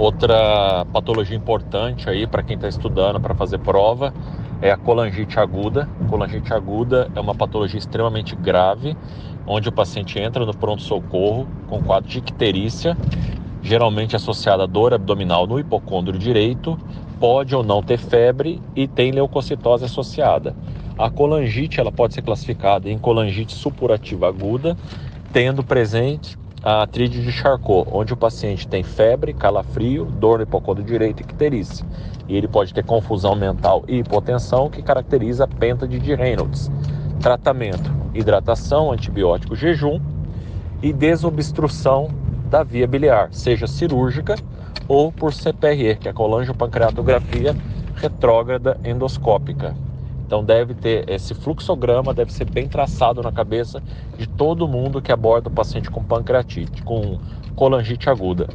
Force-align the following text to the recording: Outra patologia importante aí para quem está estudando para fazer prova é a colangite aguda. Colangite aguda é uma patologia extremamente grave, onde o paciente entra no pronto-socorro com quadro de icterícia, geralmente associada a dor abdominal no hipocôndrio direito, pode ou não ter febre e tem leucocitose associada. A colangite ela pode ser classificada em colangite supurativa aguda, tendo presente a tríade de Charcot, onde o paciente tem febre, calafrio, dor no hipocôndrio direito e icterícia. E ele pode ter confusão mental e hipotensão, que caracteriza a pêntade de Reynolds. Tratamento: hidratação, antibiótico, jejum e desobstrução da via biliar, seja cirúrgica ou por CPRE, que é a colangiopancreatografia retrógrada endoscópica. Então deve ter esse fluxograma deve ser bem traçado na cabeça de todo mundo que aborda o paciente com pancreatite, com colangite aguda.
Outra 0.00 0.86
patologia 0.94 1.36
importante 1.36 2.08
aí 2.08 2.26
para 2.26 2.42
quem 2.42 2.56
está 2.56 2.66
estudando 2.66 3.20
para 3.20 3.34
fazer 3.34 3.58
prova 3.58 4.14
é 4.62 4.70
a 4.70 4.76
colangite 4.78 5.38
aguda. 5.38 5.86
Colangite 6.08 6.54
aguda 6.54 7.10
é 7.14 7.20
uma 7.20 7.34
patologia 7.34 7.78
extremamente 7.78 8.34
grave, 8.34 8.96
onde 9.46 9.68
o 9.68 9.72
paciente 9.72 10.18
entra 10.18 10.46
no 10.46 10.56
pronto-socorro 10.56 11.46
com 11.68 11.82
quadro 11.82 12.08
de 12.08 12.16
icterícia, 12.16 12.96
geralmente 13.62 14.16
associada 14.16 14.62
a 14.62 14.66
dor 14.66 14.94
abdominal 14.94 15.46
no 15.46 15.60
hipocôndrio 15.60 16.18
direito, 16.18 16.78
pode 17.20 17.54
ou 17.54 17.62
não 17.62 17.82
ter 17.82 17.98
febre 17.98 18.58
e 18.74 18.88
tem 18.88 19.12
leucocitose 19.12 19.84
associada. 19.84 20.56
A 20.96 21.10
colangite 21.10 21.78
ela 21.78 21.92
pode 21.92 22.14
ser 22.14 22.22
classificada 22.22 22.88
em 22.88 22.98
colangite 22.98 23.52
supurativa 23.52 24.28
aguda, 24.28 24.78
tendo 25.30 25.62
presente 25.62 26.38
a 26.62 26.86
tríade 26.86 27.22
de 27.22 27.32
Charcot, 27.32 27.88
onde 27.90 28.12
o 28.12 28.16
paciente 28.16 28.68
tem 28.68 28.82
febre, 28.82 29.32
calafrio, 29.32 30.04
dor 30.04 30.38
no 30.38 30.42
hipocôndrio 30.44 30.86
direito 30.86 31.20
e 31.20 31.22
icterícia. 31.22 31.86
E 32.28 32.36
ele 32.36 32.46
pode 32.46 32.74
ter 32.74 32.84
confusão 32.84 33.34
mental 33.34 33.82
e 33.88 33.98
hipotensão, 33.98 34.68
que 34.68 34.82
caracteriza 34.82 35.44
a 35.44 35.48
pêntade 35.48 35.98
de 35.98 36.14
Reynolds. 36.14 36.70
Tratamento: 37.20 37.90
hidratação, 38.14 38.92
antibiótico, 38.92 39.56
jejum 39.56 40.00
e 40.82 40.92
desobstrução 40.92 42.10
da 42.50 42.62
via 42.62 42.86
biliar, 42.86 43.28
seja 43.32 43.66
cirúrgica 43.66 44.34
ou 44.86 45.10
por 45.12 45.32
CPRE, 45.32 45.96
que 45.96 46.08
é 46.08 46.10
a 46.10 46.14
colangiopancreatografia 46.14 47.56
retrógrada 47.94 48.78
endoscópica. 48.84 49.74
Então 50.30 50.44
deve 50.44 50.76
ter 50.76 51.10
esse 51.10 51.34
fluxograma 51.34 52.14
deve 52.14 52.32
ser 52.32 52.44
bem 52.44 52.68
traçado 52.68 53.20
na 53.20 53.32
cabeça 53.32 53.82
de 54.16 54.28
todo 54.28 54.68
mundo 54.68 55.02
que 55.02 55.10
aborda 55.10 55.48
o 55.48 55.52
paciente 55.52 55.90
com 55.90 56.04
pancreatite, 56.04 56.84
com 56.84 57.18
colangite 57.56 58.08
aguda. 58.08 58.46